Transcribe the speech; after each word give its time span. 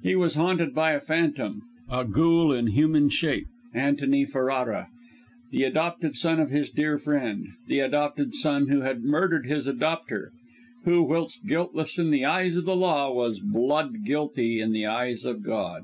He 0.00 0.14
was 0.14 0.36
haunted 0.36 0.76
by 0.76 0.92
a 0.92 1.00
phantom, 1.00 1.62
a 1.90 2.04
ghoul 2.04 2.52
in 2.52 2.68
human 2.68 3.08
shape; 3.08 3.48
Antony 3.74 4.24
Ferrara, 4.24 4.86
the 5.50 5.64
adopted 5.64 6.14
son 6.14 6.38
of 6.38 6.50
his 6.50 6.70
dear 6.70 6.98
friend, 6.98 7.48
the 7.66 7.80
adopted 7.80 8.32
son, 8.32 8.68
who 8.68 8.82
had 8.82 9.02
murdered 9.02 9.46
his 9.46 9.66
adopter, 9.66 10.30
who 10.84 11.02
whilst 11.02 11.48
guiltless 11.48 11.98
in 11.98 12.12
the 12.12 12.24
eyes 12.24 12.54
of 12.56 12.64
the 12.64 12.76
law, 12.76 13.12
was 13.12 13.40
blood 13.40 14.04
guilty 14.04 14.60
in 14.60 14.70
the 14.70 14.86
eyes 14.86 15.24
of 15.24 15.42
God! 15.42 15.82